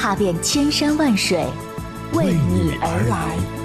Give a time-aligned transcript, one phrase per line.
[0.00, 1.44] 踏遍千山万水，
[2.14, 3.59] 为你而来。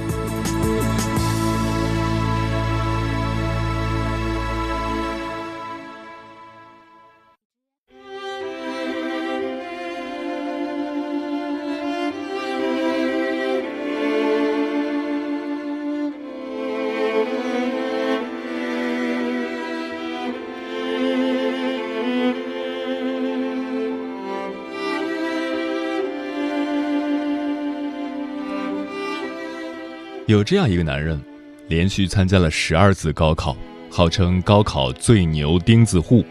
[30.27, 31.21] 有这样一个男人，
[31.67, 33.55] 连续参加了十二次高考，
[33.91, 36.25] 号称高考最牛钉子户。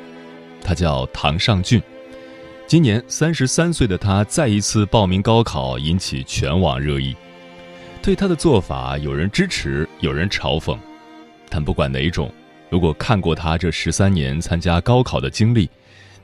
[0.60, 1.80] 他叫唐尚俊。
[2.66, 7.14] 今年三十三岁的他再一次报名高考，引起全网热议。
[8.02, 10.76] 对他的做法，有人支持，有人嘲讽。
[11.48, 12.32] 但不管哪种，
[12.70, 15.70] 如果看过他这十三年参加高考的经历，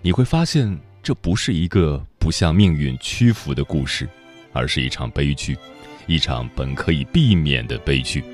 [0.03, 4.09] 你会发现这不是一个不向命运屈服的故事，
[4.53, 5.57] 而是一场悲剧。
[6.11, 8.25] 一场本可以避免的悲剧。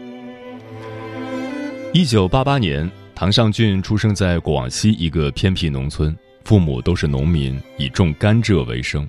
[1.92, 9.06] 一九八八年，唐尚俊出生在广西一个偏僻农村，父母都是农民，以种甘蔗为生。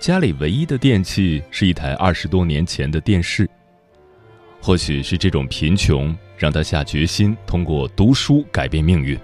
[0.00, 3.48] 家里唯一的电器是一台二十多年前的电视。
[4.60, 9.18] 或许是这种贫穷让他下决心通过读书改变命运。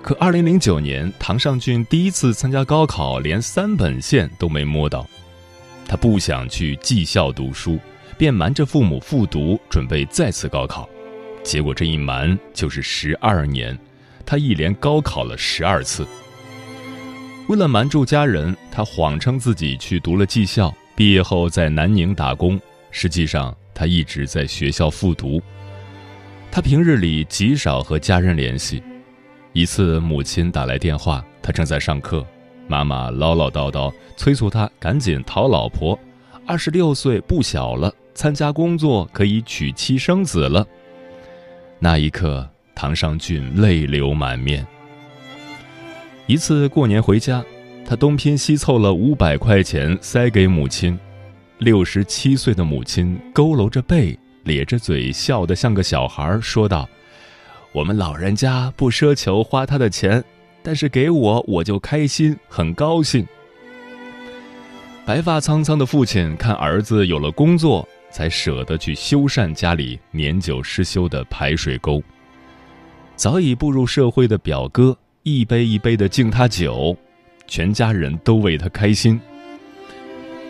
[0.00, 5.04] 可二零零九年，唐尚俊第一次参加高考，连三本线都没摸到。
[5.90, 7.76] 他不想去技校读书，
[8.16, 10.88] 便瞒着父母复读，准备再次高考。
[11.42, 13.76] 结果这一瞒就是十二年，
[14.24, 16.06] 他一连高考了十二次。
[17.48, 22.60] 为了瞒住家人，他谎称自己去读了技校，毕业后在南宁打工。
[22.92, 25.42] 实际上，他一直在学校复读。
[26.52, 28.80] 他平日里极少和家人联系。
[29.52, 32.24] 一次，母亲打来电话，他正在上课。
[32.70, 35.98] 妈妈唠唠叨叨催促他赶紧讨老婆，
[36.46, 40.64] 二十六岁不小了，参加工作可以娶妻生子了。
[41.80, 44.64] 那一刻，唐尚俊泪流满面。
[46.28, 47.44] 一次过年回家，
[47.84, 50.96] 他东拼西凑了五百块钱塞给母亲，
[51.58, 56.88] 六十七岁的母亲佝偻着背，咧着嘴笑得像个小孩，说道
[57.74, 60.22] ：“我们老人家不奢求花他的钱。”
[60.62, 63.26] 但是给我，我就开心，很高兴。
[65.06, 72.02] 白发苍苍的父亲看儿子有了工作，才舍得去修缮家里年久失修的排水沟。
[73.16, 76.96] 早已步入社会的表哥一杯一杯的敬他酒，
[77.46, 79.20] 全家人都为他开心。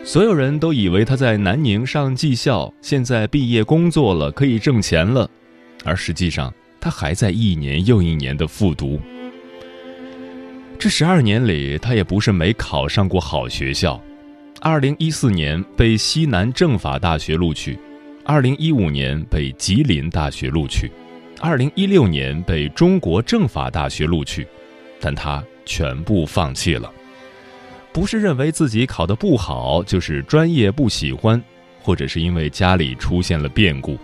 [0.03, 5.29] 所有人都以为他在南宁上技校，现在毕业工作了，可以挣钱了，
[5.83, 8.99] 而实际上他还在一年又一年的复读。
[10.81, 14.01] 这十二年里，他也不是没考上过好学校。
[14.61, 17.77] 二零一四年被西南政法大学录取，
[18.25, 20.91] 二零一五年被吉林大学录取，
[21.39, 24.47] 二零一六年被中国政法大学录取，
[24.99, 26.91] 但他全部放弃了。
[27.93, 31.39] 不是认为自己考得不好，就是专业不喜欢，
[31.79, 33.99] 或者是因为家里出现了变故。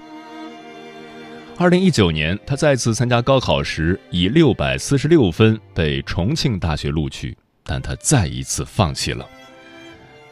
[1.59, 9.27] 二零一九年，他再次参加高考时，以六百四十六分被重庆大学录取，但他再一次放弃了。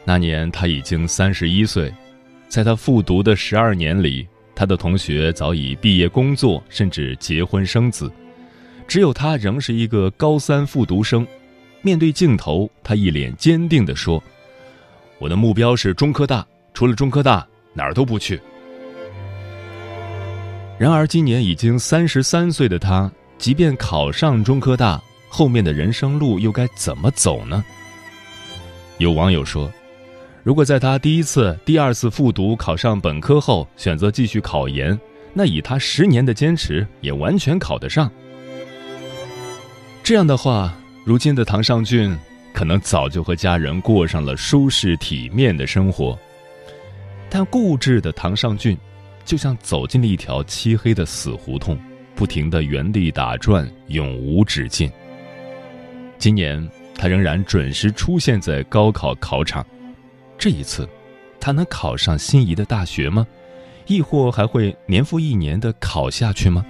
[0.04, 1.92] 那年他已经三十一岁，
[2.48, 8.08] 在他复读的十二年里，他的同学早已毕业工作，甚至结婚生子，
[8.86, 11.26] 只有他仍是一个高三复读生。
[11.82, 14.22] 面对镜头，他一脸坚定地说
[15.18, 18.40] ：“我的目标是中科大，除了中科大，哪儿都不去。”
[20.78, 27.64] 然而，今年已经三十三岁的他，即便考上中科大，后面的人生路又该怎么走呢？
[28.98, 29.72] 有网友说
[30.44, 34.98] ：“如果在他第一次、第二次复读考上本科后，选择继续考研，
[35.32, 38.10] 那以他十年的坚持，也完全考得上。”
[40.04, 40.76] 这样的话，
[41.06, 42.14] 如今的唐尚俊
[42.52, 46.18] 可能早就和家人过上了舒适体面的生活。
[47.30, 48.76] 但固执的唐尚俊。
[49.26, 51.76] 就像走进了一条漆黑的死胡同，
[52.14, 54.90] 不停的原地打转，永无止境。
[56.16, 59.66] 今年他仍然准时出现在高考考场，
[60.38, 60.88] 这一次
[61.40, 63.26] 他能考上心仪的大学吗？
[63.86, 66.64] 亦或还会年复一年的考下去吗？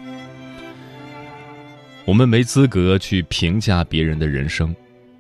[2.06, 4.74] 我们没资格去评价别人的人生，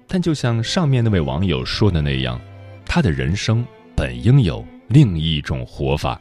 [0.06, 2.40] 但就像上面那位网友说的那样，
[2.84, 6.20] 他的人生本应有另一种活法。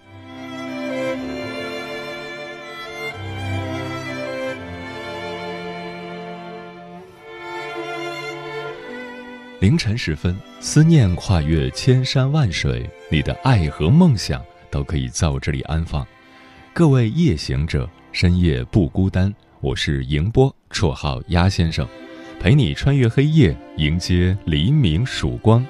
[9.65, 14.39] 凌晨时分，思念跨越千山万水，你的爱和梦想
[14.69, 16.06] 都可以在我这里安放。
[16.71, 19.33] 各位夜行者，深夜不孤单。
[19.62, 21.88] 我是迎波，绰号鸭先生，
[22.39, 25.65] 陪你穿越黑夜，迎接黎明曙光。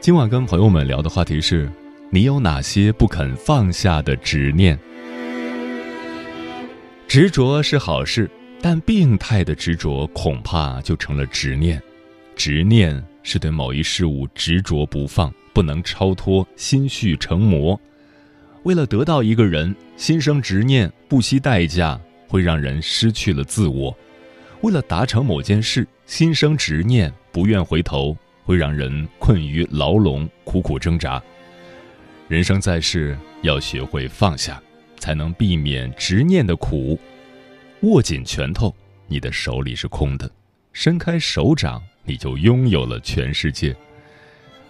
[0.00, 1.68] 今晚跟朋友们聊的话题是：
[2.10, 4.78] 你有哪些不肯放下的执念？
[7.08, 8.30] 执着是好事，
[8.62, 11.82] 但病态的执着恐怕就成了执念。
[12.36, 17.80] 执念是对某一事物执着不放，不能超脱，心绪成魔。
[18.62, 21.98] 为了得到一个人，心生执念，不惜代价，
[22.28, 23.96] 会让人失去了自我。
[24.60, 31.22] 为了达成某件事，心生执念，不愿回头，会让人困于牢笼，苦苦挣扎。
[32.28, 34.62] 人生在世，要学会放下，
[34.98, 36.98] 才能避免执念的苦。
[37.80, 38.74] 握紧拳头，
[39.06, 40.28] 你的手里是空的；
[40.72, 41.82] 伸开手掌。
[42.06, 43.76] 你就拥有了全世界。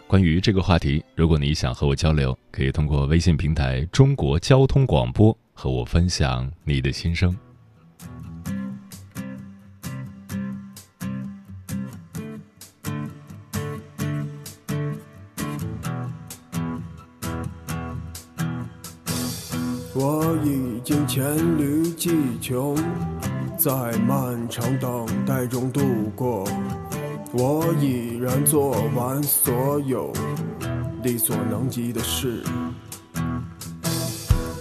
[0.08, 7.36] 关于这个话题，如果你想和我交流，可以通过微信平台“中国交通广播”和我分享你的心声。
[19.98, 22.10] 我已经黔驴技
[22.40, 22.76] 穷，
[23.56, 23.72] 在
[24.06, 25.80] 漫长等待中度
[26.14, 26.46] 过。
[27.38, 30.10] 我已然做完所有
[31.02, 32.42] 力所能及的事，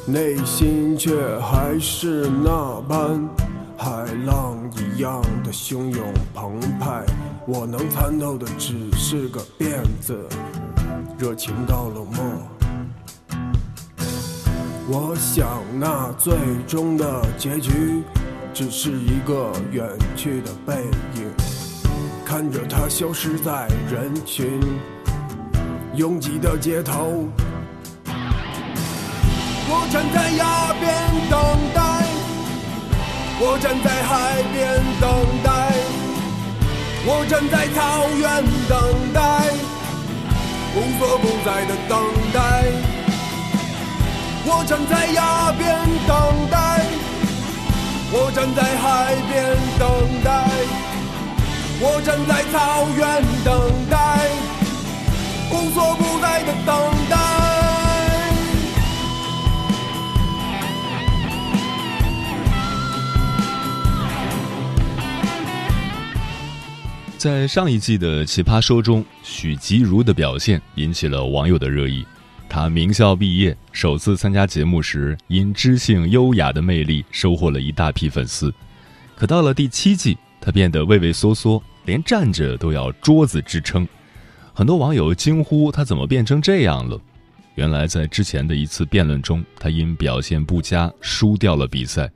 [0.06, 3.30] 内心却还是那般
[3.78, 7.06] 海浪一样的汹涌澎湃。
[7.48, 10.28] 我能参透的只是个辫子，
[11.18, 12.26] 热情到冷漠。
[14.90, 15.48] 我想
[15.80, 16.36] 那最
[16.68, 18.04] 终的结局，
[18.54, 19.88] 只是一个远
[20.18, 20.84] 去的背
[21.16, 21.35] 影。
[22.26, 24.60] 看着他消失在人群
[25.94, 27.30] 拥挤的街头，
[29.70, 30.92] 我站在崖边
[31.30, 31.40] 等
[31.74, 31.80] 待，
[33.40, 35.08] 我站在海边等
[35.44, 35.72] 待，
[37.06, 38.76] 我站在草原等
[39.14, 39.54] 待，
[40.76, 41.96] 无所不在的等
[42.34, 42.40] 待。
[44.48, 45.64] 我站在崖边
[46.08, 46.84] 等待，
[48.12, 49.75] 我站在海边。
[51.78, 53.54] 我站在草原等
[53.90, 54.30] 待，
[55.52, 56.74] 无所不在的等
[57.10, 57.16] 待。
[67.18, 72.06] 在上一季的《奇葩说》中，许吉如的表现引起了网友的热议。
[72.48, 78.54] 他名校毕业，首次参加节目时，因知性优雅的魅力收获了一大批粉丝。
[79.16, 83.88] 可到了第七季，他变得畏畏缩缩，连站着都要桌子支撑。
[84.54, 87.00] 很多网友惊呼：“他怎么变成这样了？”
[87.56, 92.10] 原来，在之前的一次辩论中，他因表现不佳输掉了比赛。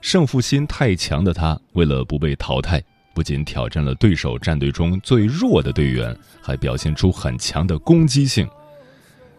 [0.00, 2.82] 胜负心太强的他，为了不被淘汰，
[3.14, 8.48] 不仅挑战了对手战队中最弱的队员，还表现出很强的攻击性。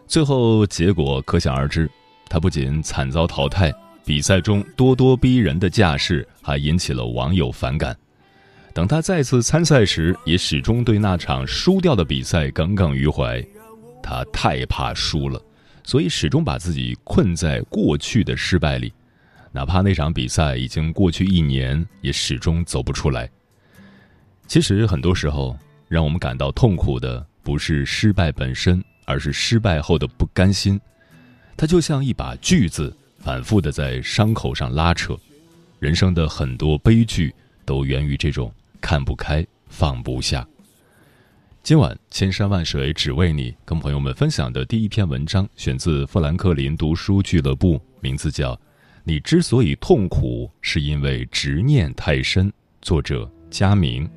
[0.07, 1.89] 最后结果可想而知，
[2.27, 7.95] 他不仅惨遭淘汰，比赛中咄咄逼人的架势还引起了网友反感。
[8.77, 13.43] 等他再次参赛时，也始终对那场输掉的比赛耿耿于怀。
[14.03, 15.41] 他太怕输了，
[15.83, 18.93] 所以始终把自己困在过去的失败里，
[19.51, 23.27] 哪怕那场比赛已经过去一年，也始终走不出来。
[24.45, 25.57] 其实很多时候，
[25.87, 30.79] 让我们感到痛苦的不是失败本身，而是失败后的不甘心。
[31.57, 35.17] 它就像一把锯子，反复的在伤口上拉扯。
[35.79, 37.33] 人生的很多悲剧
[37.65, 38.53] 都源于这种。
[38.81, 40.47] 看不开，放不下。
[41.63, 48.53] 今晚千山万水只为你，跟朋友们分享的第一篇文章，选自富兰克林读书俱乐部，名字叫
[49.03, 52.49] 《你之所以痛苦，是因为执念太深》，
[52.81, 54.09] 作者佳明。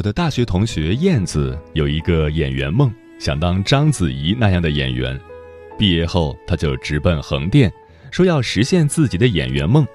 [0.00, 5.20] 我的大学同学燕子有一个演员梦，想当章子怡那样的演员。
[5.78, 7.70] 毕业后，他就直奔横店，
[8.10, 9.86] 说要实现自己的演员梦。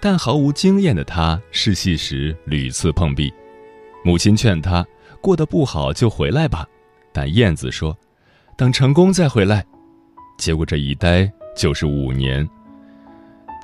[0.00, 3.30] 但毫无经验的他试戏时屡次碰壁，
[4.02, 4.82] 母亲劝他
[5.20, 6.66] 过得不好就回来吧，
[7.12, 7.94] 但燕子说，
[8.56, 9.62] 等成功再回来。
[10.38, 12.48] 结果这一待就是五年。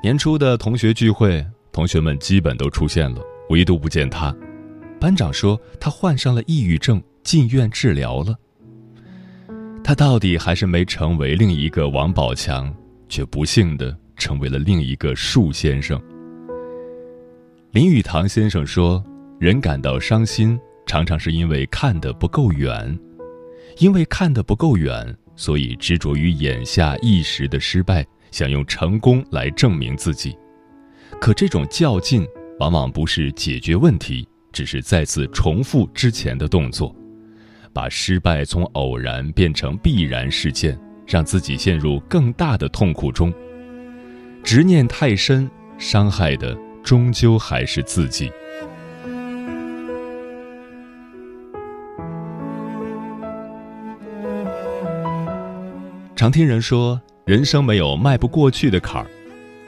[0.03, 4.31] 年初的同学聚会，同学们基本都出现了，唯独不见他。
[5.03, 8.33] 班长说他患上了抑郁症，进院治疗了。
[9.83, 12.73] 他到底还是没成为另一个王宝强，
[13.09, 16.01] 却不幸的成为了另一个树先生。
[17.71, 19.03] 林语堂先生说
[19.41, 22.97] ：“人感到伤心，常常是因为看得不够远，
[23.79, 30.33] 因为看得不够远，所以执着于眼下一时的失败，想用成功来证明自己。
[31.19, 32.25] 可这种较劲，
[32.61, 36.95] 往往不是解决问题，只是再次重复之前的动作，
[37.73, 43.33] 把失败从偶然变成必然事件，让自己陷入更大的痛苦中。
[44.43, 48.29] 执念太深，伤害的。”终究还是自己。
[56.13, 59.07] 常听人说，人生没有迈不过去的坎儿，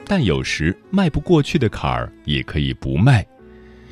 [0.04, 3.26] 但有时迈不过去的坎儿也可以不迈，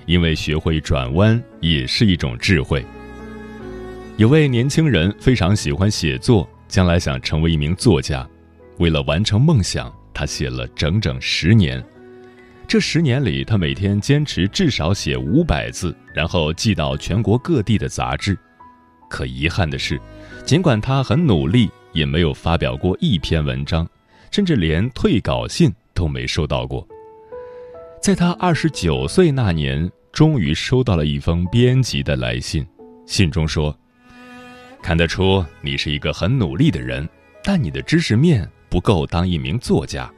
[0.07, 2.85] 因为学会转弯也是一种智慧。
[4.17, 8.27] 有位年轻人非常喜欢写作，将来想成为一名作家，
[8.79, 11.85] 为了完成梦想，他写了整整十年。
[12.67, 18.39] 这十年里，他每天坚持至少写五百字，然后寄到全国各地的杂志。
[19.11, 20.01] 可遗憾的是，
[20.47, 23.87] 尽管他很努力，也没有发表过一篇文章，
[24.31, 26.87] 甚至连退稿信都没收到过。
[28.05, 32.63] 在他二十九岁那年，终于收到了一封编辑的来信，
[33.07, 33.75] 信中说
[34.85, 37.09] ：“看得出你是一个很努力的人，
[37.43, 40.13] 但你的知识面不够当一名作家。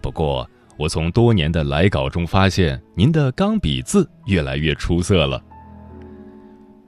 [0.00, 5.42] 不过。”我从多年的来稿中发现，您的钢笔字越来越出色了。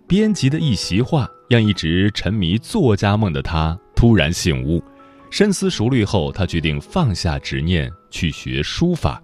[0.07, 4.81] 编辑的一席话，让一直沉迷作家梦的他突然醒悟。
[5.31, 9.21] 深思熟虑后，他决定放下执念，去学书法。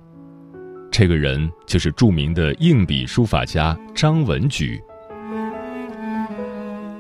[0.91, 4.83] 这个人就是著名的硬笔书法家张文举。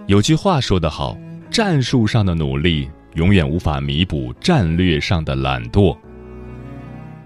[0.06, 1.18] 有句话说得好
[1.50, 5.96] ：“战术上的努力，永远无法弥补战略上的懒惰。”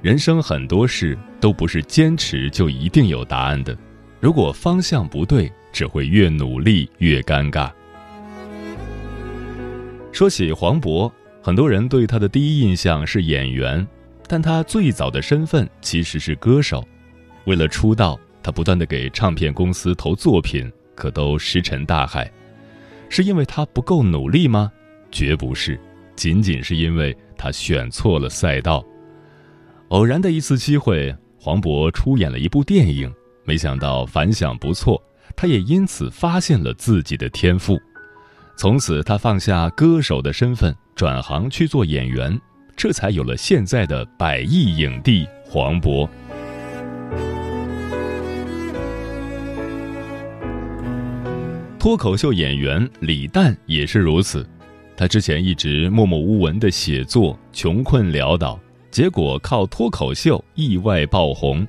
[0.01, 3.77] 人生很多事都不是坚持就一定有答案的，
[4.21, 7.71] 如果方向不对，只会越努力越尴尬。
[10.13, 11.11] 说起黄渤，
[11.43, 13.87] 很多人对他的第一印象是演员，
[14.27, 16.87] 但他最早的身份其实是歌手。
[17.45, 22.31] 为了出道，他不断的给唱片公司投作品，可都石沉大海。
[23.09, 24.73] 是因为他不够努力吗？
[25.11, 25.79] 绝不是，
[26.17, 28.85] 仅仅是因为他选错了赛道。
[29.89, 33.13] 偶然的一次机会，黄渤出演了一部电影，
[33.45, 35.01] 没想到反响不错，
[35.37, 37.79] 他也因此发现了自己的天赋。
[38.57, 42.41] 从此，他放下歌手的身份，转行去做演员，
[42.77, 46.09] 这才有了现在的百亿影帝黄渤。
[51.79, 54.47] 脱口秀演员李诞也是如此，
[54.97, 58.59] 他之前一直默默无闻的写作，穷困潦倒。
[58.91, 61.67] 结果靠脱口秀意外爆红。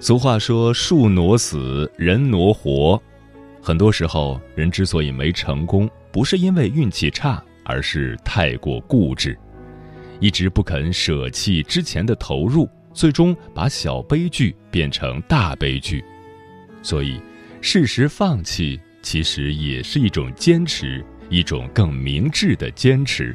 [0.00, 3.00] 俗话说：“树挪死，人挪活。”
[3.62, 9.36] 很多时候，人之所以没成功，不是因为运气差，而是太过固执，
[10.20, 16.04] 一直不肯舍弃之前的投入，最终把小悲剧变成大悲剧。
[16.82, 17.20] 所以，
[17.60, 23.34] 适时放弃其实也是一种坚持，一种更明智的坚持。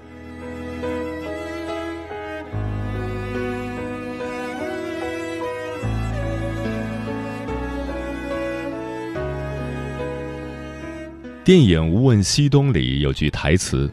[11.44, 13.92] 电影《无问西东》里有句台词：“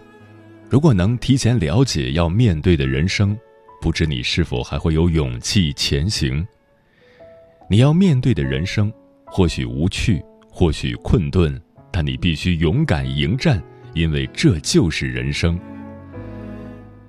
[0.69, 3.39] 如果能提前了解要面对的人生，
[3.81, 6.47] 不知你是否还会有勇气前行。
[7.71, 8.93] 你要面对的人生，
[9.27, 10.21] 或许无趣，
[10.51, 11.61] 或许困顿，
[11.93, 13.63] 但你必须勇敢迎战，
[13.95, 15.59] 因为这就是人生。”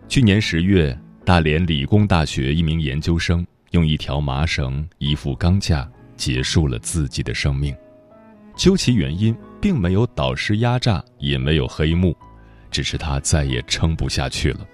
[0.07, 7.75] 去年十月，大连理工大学一名研究生用一条麻绳、一副钢架结束了自己的生命。
[8.55, 12.15] 究其原因，并没有导师压榨，也没有黑幕，
[12.69, 14.67] 只是他再也撑不下去了。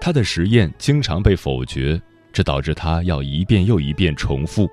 [0.00, 2.00] 他的实验经常被否决，
[2.32, 4.68] 这导致他要一遍又一遍重复。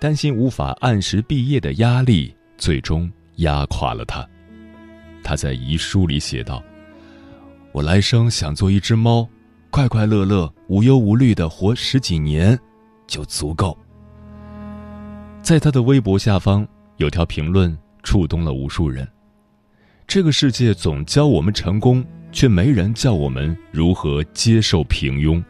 [0.00, 4.26] 担心无法按时毕业的压力，最终压垮了他。
[5.22, 6.62] 他在遗书里写道
[7.72, 9.26] ：“我来生想做一只猫，
[9.70, 12.58] 快快乐乐、无忧无虑的活十几年，
[13.06, 13.76] 就足够。”
[15.40, 16.66] 在他的微博下方
[16.98, 19.08] 有条评论触动了无数人
[20.06, 25.42] ：“这个世界总教我们成功，却没人教我们如何接受平庸。”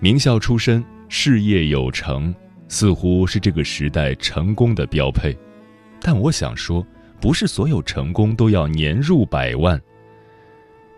[0.00, 0.84] 名校出身。
[1.10, 2.34] 事业有成，
[2.68, 5.34] 似乎是这个时代成功的标配，
[6.02, 6.86] 但我想说，
[7.18, 9.80] 不是所有成功都要年入百万。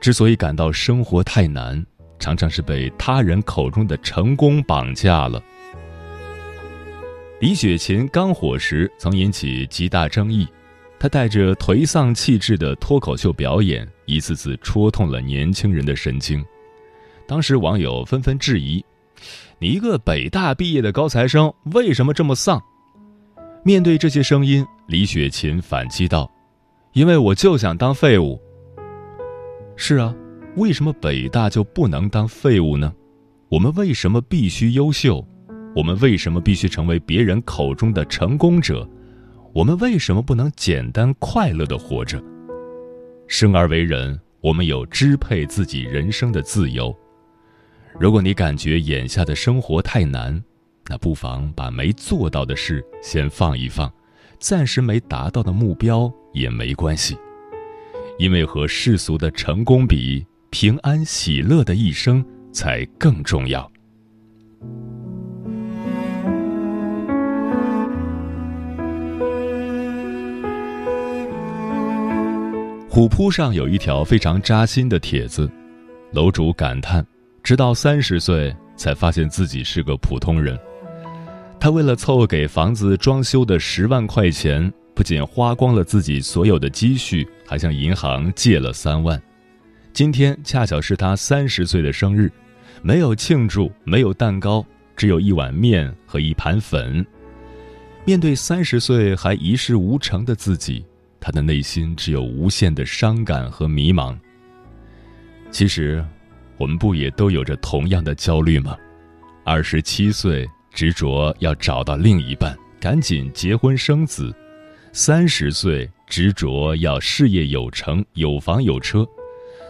[0.01, 1.87] 之所以感到生活太难，
[2.19, 5.41] 常常是被他人口中的成功绑架了。
[7.39, 10.45] 李雪琴刚火时曾引起极大争议，
[11.01, 16.45] 他带着颓丧气质的脱口秀表演，一次次戳痛了年轻人的神经。
[17.27, 18.85] 当时网友纷纷质疑。
[19.59, 22.63] 你一个北大毕业的高材生，为什么这么丧？
[23.65, 26.31] 面对这些声音，李雪琴反击道
[26.93, 28.39] ：“因为我就想当废物。”
[29.77, 30.15] 是啊，
[30.57, 32.93] 为什么北大就不能当废物呢？
[33.49, 35.27] 我们为什么必须优秀？
[35.75, 38.87] 我们为什么必须成为别人口中的成功者？
[39.53, 42.23] 我们为什么不能简单快乐的活着？
[43.27, 46.97] 生而为人，我们有支配自己人生的自由。
[47.99, 50.41] 如果你感觉眼下的生活太难，
[50.89, 53.93] 那不妨把没做到的事先放一放，
[54.39, 57.17] 暂时没达到的目标也没关系，
[58.19, 63.70] 因为和世俗的成功比，平安喜乐的一生才更重要。
[72.93, 75.49] 虎扑上有一条非常扎心的帖子，
[76.11, 77.07] 楼主感叹。
[77.41, 80.59] 直到三十岁才发现自己是个普通人。
[81.61, 89.23] 他为了凑给房子装修的十万块钱，不仅花光了自己所有的积蓄，还向银行借了三万。
[89.93, 92.29] 今天恰巧是他三十岁的生日，
[92.83, 97.07] 没有庆祝，没有蛋糕，只有一碗面和一盘粉。
[98.05, 100.85] 面对三十岁还一事无成的自己，
[101.21, 104.19] 他的内心只有无限的伤感和迷茫。
[105.51, 106.05] 其实。
[106.59, 108.77] 我们不也都有着同样的焦虑吗？
[109.45, 114.31] 二十七岁执着要找到另一半，赶紧结婚生子；
[114.93, 119.07] 三十岁执着要事业有成，有房有车；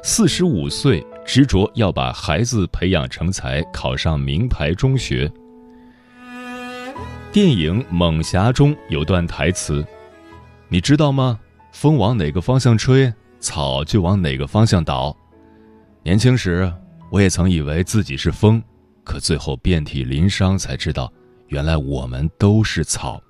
[0.02, 5.30] 四十五岁执着要把孩子培养成才，考上名牌中学。
[7.30, 9.86] 电影《猛侠》中有段台词，
[10.72, 11.38] 你知道吗？
[11.72, 15.14] 风往哪个方向吹，草就往哪个方向倒。
[16.04, 16.72] 年轻时，
[17.10, 18.62] 我也曾以为自己是风，
[19.02, 21.12] 可最后遍体鳞伤，才知道，
[21.48, 23.20] 原来我们都是草。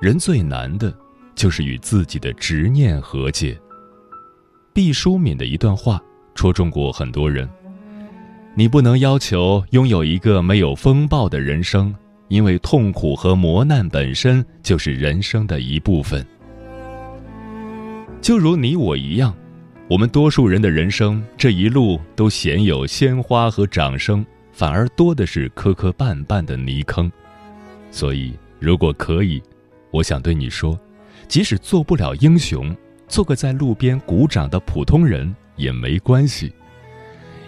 [0.00, 0.92] 人最难的，
[1.34, 3.60] 就是与自己的执念和解。
[4.72, 6.00] 毕淑敏的一段话，
[6.34, 7.46] 戳中过很多人：
[8.54, 11.94] 你不能要求拥有一个没有风暴的人生，
[12.32, 16.26] 因为痛苦和磨难本身就是人生的一部分。
[18.22, 19.34] 就如你我一样。
[19.86, 27.12] 我们多数人的人生这一路都鲜有鲜花和掌声，反而多的是磕磕绊绊的泥坑。
[27.90, 29.42] 所以，如果可以，
[29.90, 30.80] 我想对你说，
[31.28, 32.74] 即使做不了英雄，
[33.08, 36.50] 做个在路边鼓掌的普通人也没关系，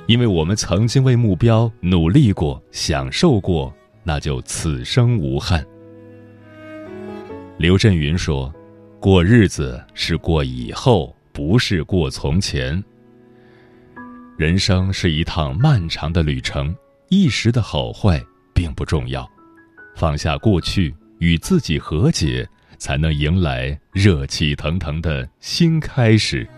[0.06, 5.66] 因为我们曾经为目标努力过，享受过，那就此生无憾。
[7.58, 8.54] 刘震云说
[9.00, 12.80] ：“过日子是过以后。”不是过从前。
[14.38, 16.72] 人生是一趟漫长的旅程，
[17.08, 19.28] 一时的好坏并不重要，
[19.96, 26.48] 放下过去，与自己和解，才能迎来热气腾腾的新开始。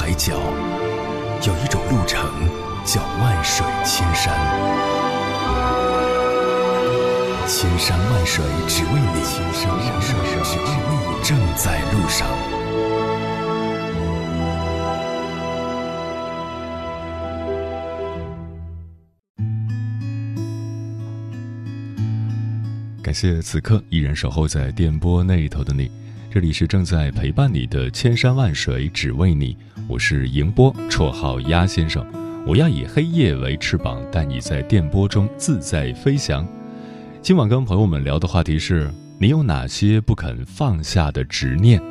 [0.00, 0.38] 海角，
[1.44, 2.24] 有一种路程
[2.84, 4.32] 叫万水千山。
[7.48, 10.66] 千山万水只为你，千山万水只为
[11.02, 12.28] 你正在路上。
[23.02, 25.90] 感谢此刻依然守候在电波那头的你，
[26.38, 29.56] 这里是正在陪伴你的千山万水只为你，
[29.88, 32.06] 我是迎波，绰号鸭先生。
[32.46, 36.46] 我要以黑夜为翅膀，带你在电波中自在飞翔。
[37.20, 41.82] 今晚跟朋友们聊的话题是：你有哪些不肯放下的执念？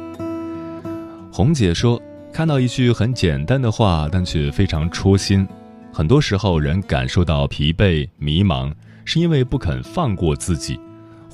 [1.30, 5.46] 红姐说，看到一句很简单的话，但却非常戳心。
[5.92, 10.80] 很多时候，人感受到疲惫、迷茫，是因为不肯放过自己。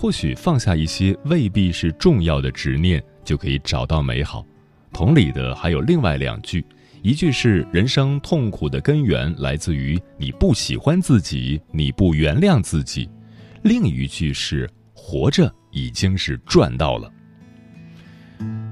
[0.04, 4.46] 或许放下一些未必是重要的执念，就可以找到美好。
[4.92, 6.62] 同理的还有另外两句，
[7.02, 13.08] 一句是人生痛苦的根源来自于你不喜欢自己，你不原谅自己；
[13.62, 17.10] 另一句是活着已经是赚到了。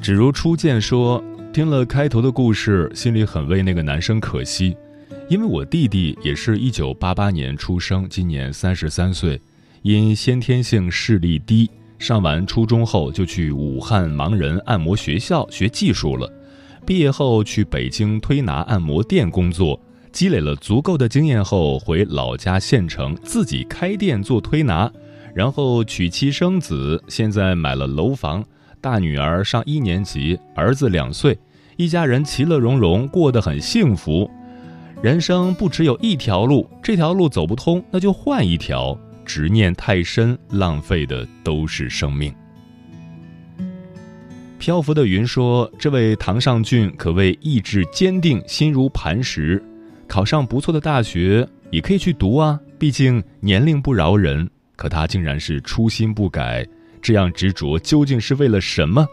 [0.02, 4.76] 只如初见说，听了开头的故事，心里很为那个男生可惜。
[5.30, 9.40] 因为我弟弟也是一九八八年出生，今年三十三岁，
[9.84, 11.68] 因先天性视力低，
[11.98, 16.32] 上完初中后就去武汉盲人按摩学校学技术了。
[16.86, 19.80] 毕业后去北京推拿按摩店工作，
[20.12, 24.92] 积累了足够的经验后，回老家县城自己开店做推拿，
[25.34, 28.46] 然后娶妻生子，现在买了楼房，
[28.80, 31.36] 大女儿上一年级，儿子两岁，
[31.76, 34.30] 一家人其乐融融，过得很幸福。
[35.02, 38.96] 人生不只有一条路，这条路走不通，那就换一条。
[39.34, 42.36] 执念太深，浪费的都是生命。
[44.60, 49.64] 漂浮的云说：“这位唐尚俊可谓意志坚定，心如磐石。
[50.06, 54.46] 考上不错的大学也可以去读啊，毕竟年龄不饶人。
[54.76, 56.68] 可他竟然是初心不改，
[57.02, 59.08] 这样执着究竟是为了什么？”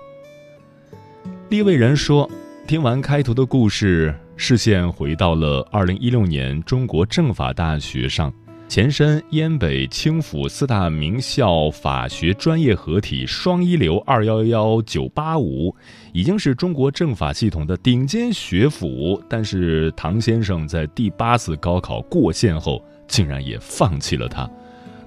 [1.49, 2.29] 立位人说
[2.67, 8.33] ：“听完开头的故事。”视线回到了二零一六年中国政法大学上，
[8.69, 15.75] 前身燕北清府四大名校法学专业合体双一流二幺幺九八五，
[16.13, 19.21] 已经是中国政法系统的顶尖学府。
[19.27, 24.49] 但是唐先生在第八次高考过线后，竟然也放弃了它。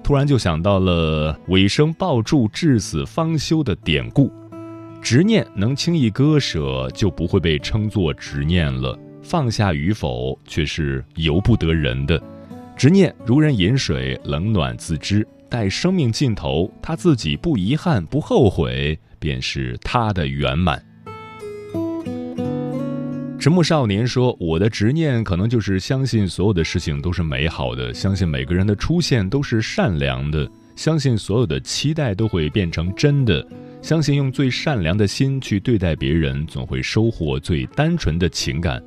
[0.02, 4.28] 突然就想到了“尾生抱柱，至死方休”的典故，
[5.00, 8.98] 执念能轻易割舍，就不会被称作执念了。
[9.22, 12.20] 放下与否却是由不得人的，
[12.76, 15.26] 执念如人饮水，冷暖自知。
[15.48, 20.82] 待生命尽头，他自己不遗憾、不后悔，便是他的圆满。
[23.38, 33.46] 迟暮少年说：“我的执念可能就是相信所有的事情都是美好的，相信每个人的出现都是善良的，相信所有的期待都会变成真的，
[33.82, 38.82] 相信用最善良的心去对待别人，总会收获最单纯的情感。”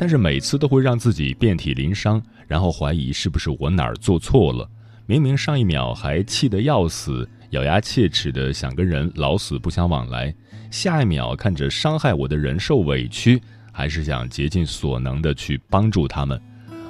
[0.00, 4.66] 但是每次都会让自己遍体鳞伤，然后怀疑是不是我哪儿做错了。
[5.04, 10.34] 明明上一秒还气得要死，咬牙切齿的想跟人老死不相往来，
[10.70, 13.38] 下一秒看着伤害我的人受委屈，
[13.70, 16.40] 还是想竭尽所能的去帮助他们。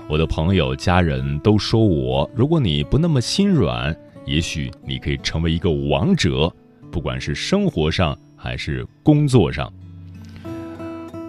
[0.09, 3.92] 我的朋友、家人都说我，如果你不那么心软，
[4.25, 6.49] 也许你可以成为一个王者，
[6.92, 9.68] 不管是生活上还是工作上。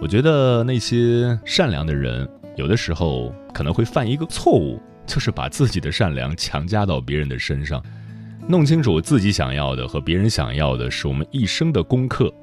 [0.02, 7.80] 我觉得那些善良的人，有的时候可能会犯一个错误，就是把自己的善良强加到别人的身上。
[8.48, 12.34] 弄清楚自己想要的和别人想要的，是我们一生的功课。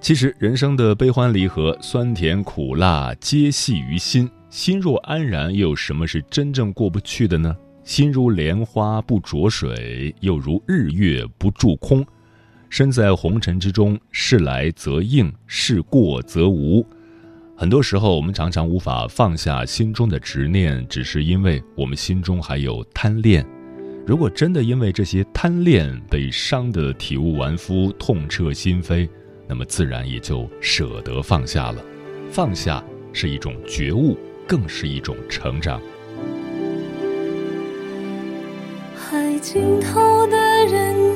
[0.00, 4.30] 其实人生的悲欢离合、酸甜苦辣，皆系于心。
[4.48, 7.54] 心若安然，又有什么是真正过不去的呢？
[7.84, 12.02] 心如莲花不着水，又如日月不住空。
[12.72, 16.82] 身在红尘之中，事来则应，事过则无。
[17.54, 23.46] 很多时候，我们常常无法放下心中的执念，只是因为我们心中还有贪恋。
[24.06, 29.06] 如果真的因为这些贪恋被伤得体无完肤、痛彻心扉，
[29.46, 31.84] 那么自然也就舍得放下了。
[32.30, 32.82] 放下
[33.12, 34.16] 是一种觉悟，
[34.48, 35.78] 更是一种成长。
[38.96, 41.11] 海尽头的人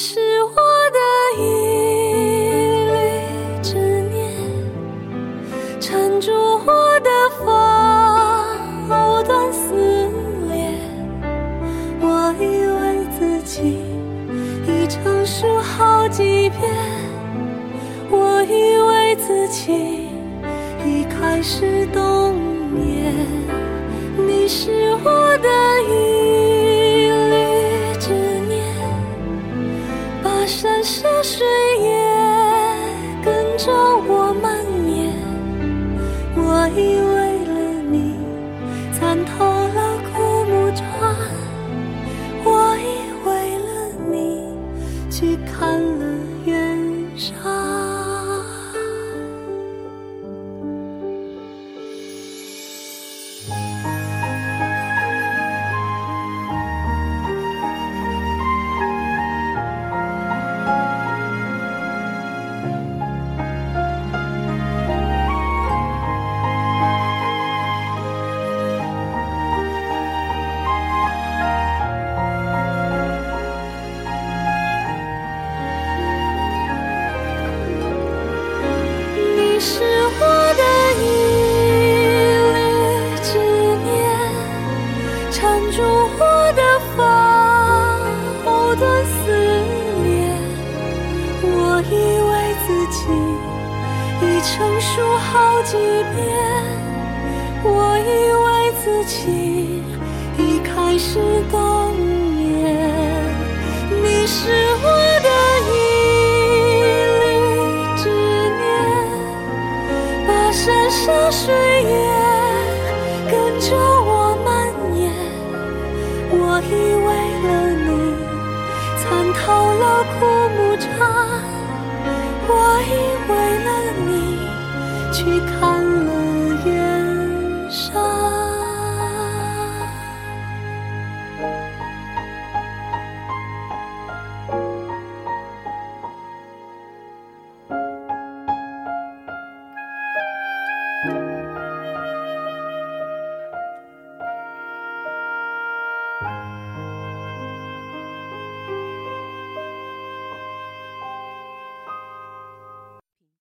[0.00, 0.54] 是我
[0.92, 0.98] 的
[1.42, 1.42] 一
[2.86, 2.94] 缕
[3.60, 4.30] 执念
[5.80, 6.30] 缠住
[6.64, 7.10] 我的
[7.44, 8.46] 发
[8.94, 9.74] 藕断丝
[10.46, 10.78] 连。
[12.00, 12.44] 我以
[12.78, 13.82] 为自己
[14.68, 16.62] 已成熟好几遍
[18.08, 20.06] 我以为自己
[20.86, 22.07] 已开始懂